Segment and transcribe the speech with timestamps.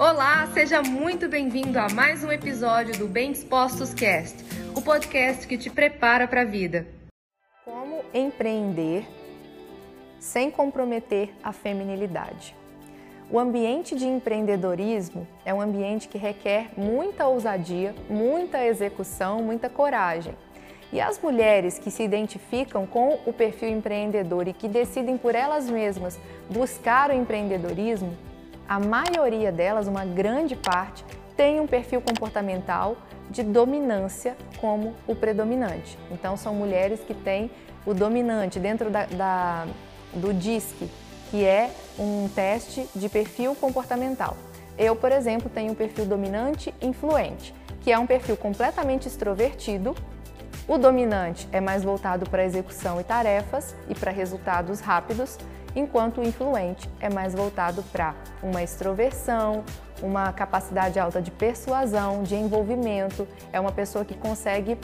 [0.00, 4.42] Olá, seja muito bem-vindo a mais um episódio do Bem Dispostos Cast,
[4.74, 6.86] o podcast que te prepara para a vida.
[7.66, 9.06] Como empreender
[10.18, 12.56] sem comprometer a feminilidade?
[13.30, 20.34] O ambiente de empreendedorismo é um ambiente que requer muita ousadia, muita execução, muita coragem.
[20.90, 25.68] E as mulheres que se identificam com o perfil empreendedor e que decidem por elas
[25.68, 28.16] mesmas buscar o empreendedorismo,
[28.70, 31.04] a maioria delas, uma grande parte,
[31.36, 32.96] tem um perfil comportamental
[33.28, 35.98] de dominância como o predominante.
[36.08, 37.50] Então, são mulheres que têm
[37.84, 39.66] o dominante dentro da, da
[40.14, 40.88] do DISC,
[41.32, 44.36] que é um teste de perfil comportamental.
[44.78, 49.96] Eu, por exemplo, tenho um perfil dominante influente, que é um perfil completamente extrovertido
[50.70, 55.36] o dominante é mais voltado para execução e tarefas e para resultados rápidos,
[55.74, 59.64] enquanto o influente é mais voltado para uma extroversão,
[60.02, 64.78] uma capacidade alta de persuasão, de envolvimento, é uma pessoa que consegue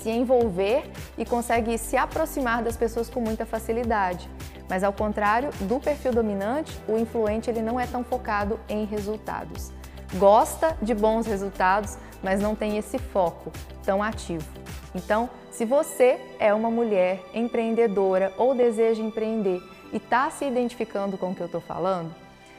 [0.00, 4.28] se envolver e consegue se aproximar das pessoas com muita facilidade.
[4.68, 9.72] Mas ao contrário do perfil dominante, o influente ele não é tão focado em resultados.
[10.14, 13.50] Gosta de bons resultados, mas não tem esse foco
[13.82, 14.46] tão ativo.
[14.94, 19.60] Então, se você é uma mulher empreendedora ou deseja empreender
[19.94, 22.12] e está se identificando com o que eu estou falando,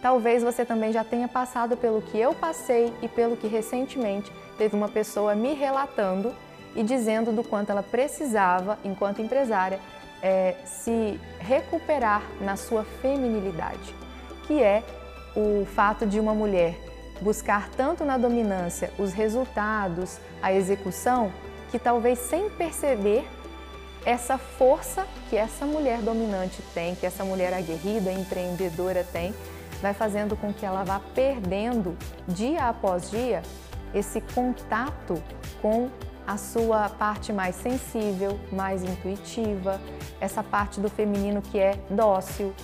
[0.00, 4.76] talvez você também já tenha passado pelo que eu passei e pelo que recentemente teve
[4.76, 6.32] uma pessoa me relatando
[6.76, 9.80] e dizendo do quanto ela precisava, enquanto empresária,
[10.22, 13.94] é, se recuperar na sua feminilidade,
[14.46, 14.84] que é
[15.34, 16.78] o fato de uma mulher
[17.20, 21.32] buscar tanto na dominância os resultados, a execução,
[21.70, 23.26] que talvez sem perceber
[24.06, 29.34] essa força que essa mulher dominante tem, que essa mulher aguerrida, empreendedora tem,
[29.82, 33.42] vai fazendo com que ela vá perdendo dia após dia
[33.92, 35.20] esse contato
[35.60, 35.90] com
[36.24, 39.80] a sua parte mais sensível, mais intuitiva,
[40.20, 42.54] essa parte do feminino que é dócil,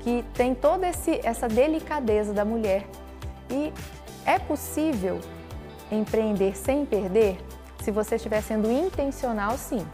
[0.00, 2.88] que tem toda esse, essa delicadeza da mulher.
[3.48, 3.72] E
[4.26, 5.20] é possível
[5.92, 7.38] empreender sem perder?
[7.82, 9.86] Se você estiver sendo intencional, sim.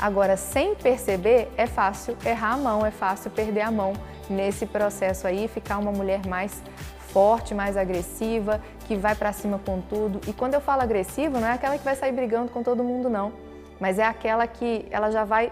[0.00, 3.94] Agora, sem perceber, é fácil errar a mão, é fácil perder a mão
[4.30, 6.62] nesse processo aí, ficar uma mulher mais
[7.08, 10.20] forte, mais agressiva, que vai para cima com tudo.
[10.28, 13.10] E quando eu falo agressiva, não é aquela que vai sair brigando com todo mundo,
[13.10, 13.32] não.
[13.80, 15.50] Mas é aquela que ela já vai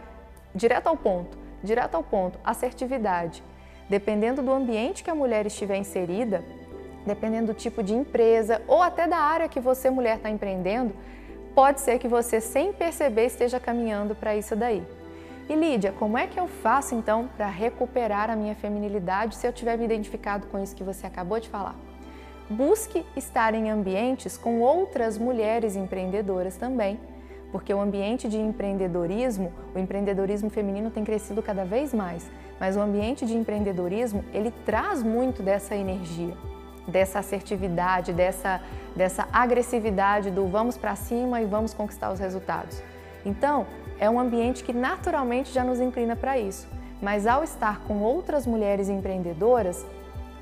[0.55, 3.43] direto ao ponto, direto ao ponto, assertividade.
[3.89, 6.45] Dependendo do ambiente que a mulher estiver inserida,
[7.05, 10.95] dependendo do tipo de empresa ou até da área que você, mulher, está empreendendo,
[11.57, 14.83] pode ser que você, sem perceber, esteja caminhando para isso daí.
[15.49, 19.53] E Lídia, como é que eu faço então para recuperar a minha feminilidade se eu
[19.55, 21.75] tiver me identificado com isso que você acabou de falar?
[22.51, 27.01] Busque estar em ambientes com outras mulheres empreendedoras também,
[27.51, 32.31] porque o ambiente de empreendedorismo, o empreendedorismo feminino tem crescido cada vez mais,
[32.61, 36.37] mas o ambiente de empreendedorismo, ele traz muito dessa energia
[36.87, 38.61] dessa assertividade, dessa,
[38.95, 42.83] dessa agressividade do vamos para cima e vamos conquistar os resultados.
[43.25, 43.67] Então,
[43.99, 46.69] é um ambiente que naturalmente já nos inclina para isso.
[47.01, 49.85] Mas ao estar com outras mulheres empreendedoras,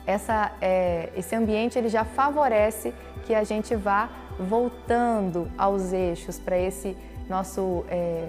[0.07, 2.95] essa, é, esse ambiente ele já favorece
[3.25, 6.97] que a gente vá voltando aos eixos para esse
[7.29, 8.29] nosso é,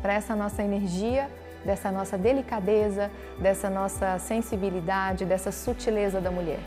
[0.00, 1.30] para essa nossa energia,
[1.64, 3.08] dessa nossa delicadeza,
[3.38, 6.58] dessa nossa sensibilidade, dessa sutileza da mulher.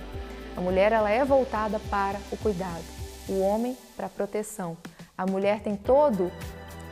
[0.56, 2.84] A mulher ela é voltada para o cuidado,
[3.28, 4.78] o homem para a proteção.
[5.18, 6.32] A mulher tem todo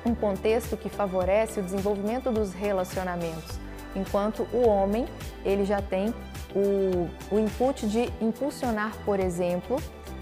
[0.06, 3.58] um contexto que favorece o desenvolvimento dos relacionamentos,
[3.96, 5.06] enquanto o homem
[5.46, 6.14] ele já tem
[6.54, 9.78] o, o input de impulsionar, por exemplo,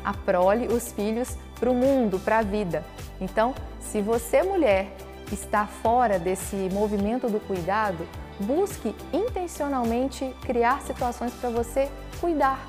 [0.06, 2.84] a prole, os filhos para o mundo, para a vida.
[3.20, 4.96] Então, se você mulher
[5.32, 8.08] está fora desse movimento do cuidado,
[8.40, 11.90] busque intencionalmente criar situações para você
[12.20, 12.60] cuidar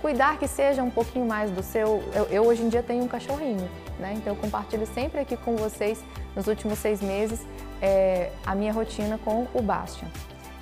[0.00, 2.02] cuidar que seja um pouquinho mais do seu.
[2.14, 3.68] Eu, eu, hoje em dia tenho um cachorrinho,
[3.98, 4.14] né?
[4.16, 6.02] Então eu compartilho sempre aqui com vocês
[6.34, 7.40] nos últimos seis meses
[7.80, 10.08] é, a minha rotina com o Bastian.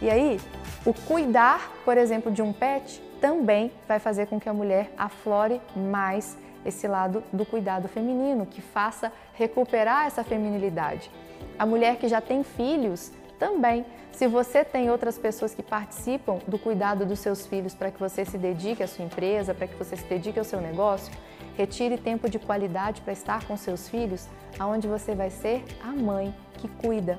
[0.00, 0.40] E aí,
[0.86, 5.60] o cuidar, por exemplo, de um pet também vai fazer com que a mulher aflore
[5.74, 11.10] mais esse lado do cuidado feminino, que faça recuperar essa feminilidade.
[11.58, 13.86] A mulher que já tem filhos também.
[14.12, 18.24] Se você tem outras pessoas que participam do cuidado dos seus filhos para que você
[18.24, 21.12] se dedique à sua empresa, para que você se dedique ao seu negócio,
[21.56, 24.26] retire tempo de qualidade para estar com seus filhos,
[24.58, 27.18] aonde você vai ser a mãe que cuida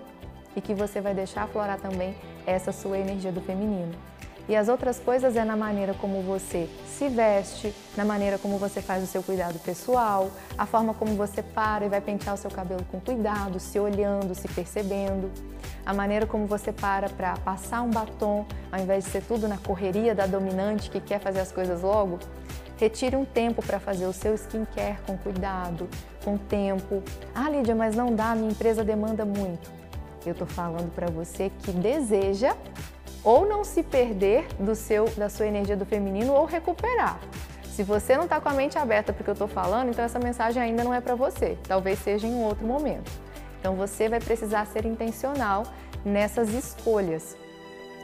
[0.55, 3.93] e que você vai deixar aflorar também essa sua energia do feminino.
[4.49, 8.81] E as outras coisas é na maneira como você se veste, na maneira como você
[8.81, 12.49] faz o seu cuidado pessoal, a forma como você para e vai pentear o seu
[12.49, 15.29] cabelo com cuidado, se olhando, se percebendo,
[15.85, 19.59] a maneira como você para para passar um batom, ao invés de ser tudo na
[19.59, 22.17] correria da dominante que quer fazer as coisas logo.
[22.77, 25.87] Retire um tempo para fazer o seu skincare com cuidado,
[26.25, 27.03] com tempo.
[27.35, 29.69] Ah, Lídia, mas não dá, minha empresa demanda muito.
[30.25, 32.55] Eu estou falando para você que deseja
[33.23, 37.19] ou não se perder do seu, da sua energia do feminino ou recuperar.
[37.63, 40.61] Se você não está com a mente aberta porque eu estou falando, então essa mensagem
[40.61, 41.57] ainda não é para você.
[41.67, 43.09] Talvez seja em um outro momento.
[43.59, 45.63] Então você vai precisar ser intencional
[46.03, 47.37] nessas escolhas.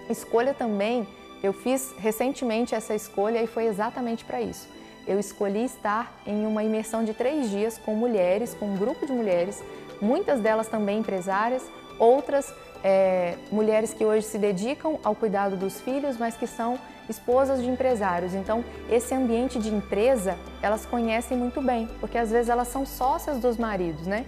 [0.10, 1.08] Escolha também,
[1.44, 4.68] eu fiz recentemente essa escolha e foi exatamente para isso.
[5.08, 9.12] Eu escolhi estar em uma imersão de três dias com mulheres, com um grupo de
[9.12, 9.64] mulheres,
[10.02, 11.64] muitas delas também empresárias,
[12.00, 12.54] outras
[12.88, 16.78] é, mulheres que hoje se dedicam ao cuidado dos filhos, mas que são
[17.10, 18.36] esposas de empresários.
[18.36, 23.40] Então, esse ambiente de empresa, elas conhecem muito bem, porque às vezes elas são sócias
[23.40, 24.24] dos maridos, né?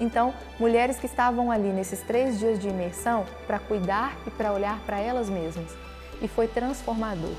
[0.00, 4.80] Então, mulheres que estavam ali nesses três dias de imersão para cuidar e para olhar
[4.80, 5.70] para elas mesmas.
[6.20, 7.34] E foi transformador.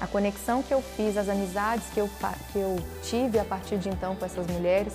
[0.00, 2.10] A conexão que eu fiz, as amizades que eu,
[2.52, 4.94] que eu tive a partir de então com essas mulheres,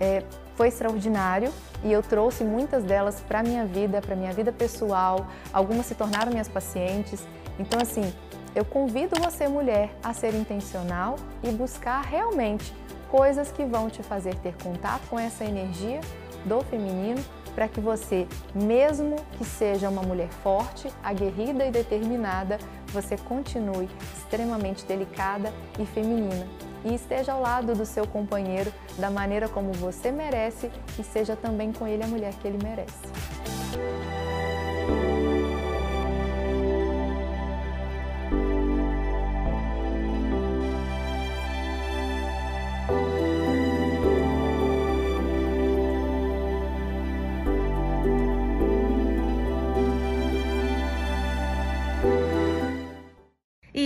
[0.00, 0.24] é,
[0.56, 1.52] foi extraordinário
[1.82, 5.26] e eu trouxe muitas delas para minha vida, para minha vida pessoal.
[5.52, 7.26] Algumas se tornaram minhas pacientes.
[7.58, 8.12] Então, assim,
[8.54, 12.74] eu convido você, mulher, a ser intencional e buscar realmente
[13.10, 16.00] coisas que vão te fazer ter contato com essa energia
[16.44, 17.22] do feminino
[17.54, 22.58] para que você, mesmo que seja uma mulher forte, aguerrida e determinada,
[22.88, 26.46] você continue extremamente delicada e feminina
[26.84, 31.72] e esteja ao lado do seu companheiro da maneira como você merece e seja também
[31.72, 33.31] com ele a mulher que ele merece.